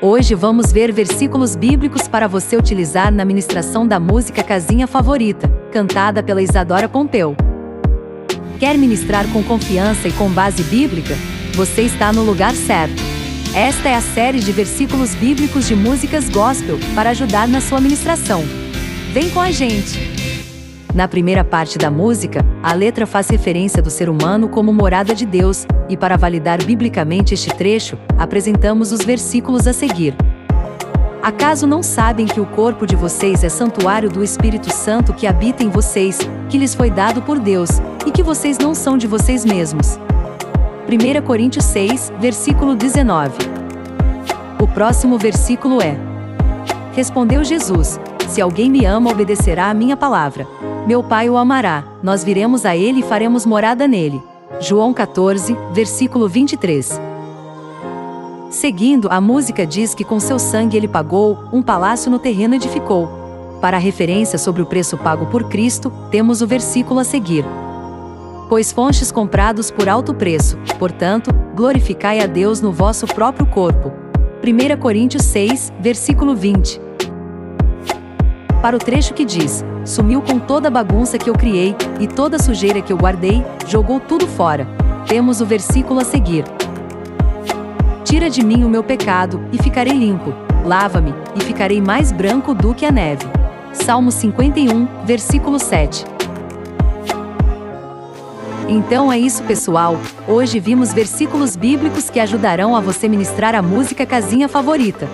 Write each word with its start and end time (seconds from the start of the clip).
Hoje 0.00 0.34
vamos 0.34 0.70
ver 0.72 0.92
versículos 0.92 1.56
bíblicos 1.56 2.06
para 2.06 2.28
você 2.28 2.54
utilizar 2.54 3.10
na 3.10 3.24
ministração 3.24 3.88
da 3.88 3.98
música 3.98 4.42
Casinha 4.42 4.86
Favorita, 4.86 5.48
cantada 5.72 6.22
pela 6.22 6.42
Isadora 6.42 6.86
Pompeu. 6.86 7.34
Quer 8.60 8.76
ministrar 8.76 9.26
com 9.32 9.42
confiança 9.42 10.06
e 10.06 10.12
com 10.12 10.28
base 10.28 10.62
bíblica? 10.64 11.14
Você 11.54 11.80
está 11.80 12.12
no 12.12 12.22
lugar 12.22 12.54
certo. 12.54 13.02
Esta 13.54 13.88
é 13.88 13.94
a 13.94 14.02
série 14.02 14.38
de 14.38 14.52
versículos 14.52 15.14
bíblicos 15.14 15.66
de 15.66 15.74
músicas 15.74 16.28
gospel 16.28 16.78
para 16.94 17.10
ajudar 17.10 17.48
na 17.48 17.62
sua 17.62 17.80
ministração. 17.80 18.44
Vem 19.14 19.30
com 19.30 19.40
a 19.40 19.50
gente! 19.50 20.25
Na 20.96 21.06
primeira 21.06 21.44
parte 21.44 21.76
da 21.76 21.90
música, 21.90 22.42
a 22.62 22.72
letra 22.72 23.06
faz 23.06 23.28
referência 23.28 23.82
do 23.82 23.90
ser 23.90 24.08
humano 24.08 24.48
como 24.48 24.72
morada 24.72 25.14
de 25.14 25.26
Deus, 25.26 25.66
e 25.90 25.94
para 25.96 26.16
validar 26.16 26.64
biblicamente 26.64 27.34
este 27.34 27.54
trecho, 27.54 27.98
apresentamos 28.16 28.92
os 28.92 29.04
versículos 29.04 29.66
a 29.66 29.74
seguir. 29.74 30.16
Acaso 31.22 31.66
não 31.66 31.82
sabem 31.82 32.24
que 32.24 32.40
o 32.40 32.46
corpo 32.46 32.86
de 32.86 32.96
vocês 32.96 33.44
é 33.44 33.50
santuário 33.50 34.08
do 34.08 34.24
Espírito 34.24 34.72
Santo 34.72 35.12
que 35.12 35.26
habita 35.26 35.62
em 35.62 35.68
vocês, 35.68 36.18
que 36.48 36.56
lhes 36.56 36.74
foi 36.74 36.90
dado 36.90 37.20
por 37.20 37.38
Deus, 37.38 37.68
e 38.06 38.10
que 38.10 38.22
vocês 38.22 38.56
não 38.56 38.74
são 38.74 38.96
de 38.96 39.06
vocês 39.06 39.44
mesmos? 39.44 39.98
1 40.88 41.20
Coríntios 41.26 41.66
6, 41.66 42.10
versículo 42.18 42.74
19. 42.74 43.36
O 44.58 44.66
próximo 44.66 45.18
versículo 45.18 45.82
é: 45.82 45.94
Respondeu 46.94 47.44
Jesus: 47.44 48.00
Se 48.28 48.40
alguém 48.40 48.70
me 48.70 48.84
ama, 48.84 49.10
obedecerá 49.10 49.70
à 49.70 49.74
minha 49.74 49.96
palavra. 49.96 50.46
Meu 50.86 51.02
Pai 51.02 51.30
o 51.30 51.36
amará, 51.36 51.84
nós 52.02 52.22
viremos 52.22 52.66
a 52.66 52.76
ele 52.76 53.00
e 53.00 53.02
faremos 53.02 53.46
morada 53.46 53.86
nele. 53.88 54.22
João 54.60 54.92
14, 54.92 55.56
versículo 55.72 56.28
23. 56.28 57.00
Seguindo, 58.50 59.08
a 59.10 59.20
música 59.20 59.66
diz 59.66 59.94
que 59.94 60.04
com 60.04 60.18
seu 60.20 60.38
sangue 60.38 60.76
ele 60.76 60.88
pagou, 60.88 61.38
um 61.52 61.62
palácio 61.62 62.10
no 62.10 62.18
terreno 62.18 62.54
edificou. 62.54 63.08
Para 63.60 63.78
referência 63.78 64.38
sobre 64.38 64.62
o 64.62 64.66
preço 64.66 64.96
pago 64.96 65.26
por 65.26 65.44
Cristo, 65.44 65.92
temos 66.10 66.42
o 66.42 66.46
versículo 66.46 67.00
a 67.00 67.04
seguir. 67.04 67.44
Pois 68.48 68.70
fontes 68.70 69.10
comprados 69.10 69.70
por 69.70 69.88
alto 69.88 70.14
preço, 70.14 70.56
portanto, 70.78 71.32
glorificai 71.54 72.20
a 72.20 72.26
Deus 72.26 72.60
no 72.60 72.72
vosso 72.72 73.06
próprio 73.06 73.46
corpo. 73.46 73.92
1 74.42 74.80
Coríntios 74.80 75.24
6, 75.24 75.72
versículo 75.80 76.34
20. 76.36 76.85
Para 78.66 78.74
o 78.74 78.80
trecho 78.80 79.14
que 79.14 79.24
diz: 79.24 79.64
sumiu 79.84 80.20
com 80.20 80.40
toda 80.40 80.66
a 80.66 80.70
bagunça 80.72 81.16
que 81.16 81.30
eu 81.30 81.34
criei, 81.34 81.76
e 82.00 82.08
toda 82.08 82.34
a 82.34 82.40
sujeira 82.40 82.82
que 82.82 82.92
eu 82.92 82.96
guardei, 82.96 83.46
jogou 83.68 84.00
tudo 84.00 84.26
fora. 84.26 84.66
Temos 85.06 85.40
o 85.40 85.46
versículo 85.46 86.00
a 86.00 86.04
seguir. 86.04 86.44
Tira 88.02 88.28
de 88.28 88.44
mim 88.44 88.64
o 88.64 88.68
meu 88.68 88.82
pecado, 88.82 89.40
e 89.52 89.62
ficarei 89.62 89.92
limpo. 89.92 90.34
Lava-me, 90.64 91.14
e 91.36 91.44
ficarei 91.44 91.80
mais 91.80 92.10
branco 92.10 92.52
do 92.52 92.74
que 92.74 92.84
a 92.84 92.90
neve. 92.90 93.24
Salmo 93.72 94.10
51, 94.10 94.88
versículo 95.04 95.60
7. 95.60 96.04
Então 98.68 99.12
é 99.12 99.18
isso, 99.20 99.44
pessoal. 99.44 99.96
Hoje 100.26 100.58
vimos 100.58 100.92
versículos 100.92 101.54
bíblicos 101.54 102.10
que 102.10 102.18
ajudarão 102.18 102.74
a 102.74 102.80
você 102.80 103.06
ministrar 103.06 103.54
a 103.54 103.62
música 103.62 104.04
casinha 104.04 104.48
favorita. 104.48 105.08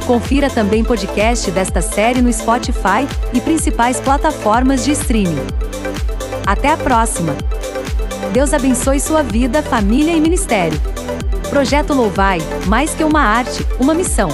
Confira 0.06 0.50
também 0.50 0.84
podcast 0.84 1.50
desta 1.52 1.81
série 1.81 2.22
no 2.22 2.34
Spotify 2.34 3.08
e 3.34 3.40
principais 3.40 4.02
plataformas 4.02 4.84
de 4.84 4.92
streaming. 4.92 5.47
Até 6.46 6.74
a 6.74 6.78
próxima! 6.78 7.53
Deus 8.34 8.52
abençoe 8.52 9.00
sua 9.00 9.22
vida, 9.22 9.62
família 9.62 10.12
e 10.12 10.20
ministério. 10.20 10.80
Projeto 11.52 11.94
Louvai, 11.94 12.40
mais 12.66 12.96
que 12.96 13.04
uma 13.04 13.22
arte, 13.22 13.64
uma 13.80 13.94
missão. 13.94 14.28